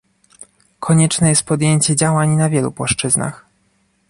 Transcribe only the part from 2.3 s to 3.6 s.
na wielu płaszczyznach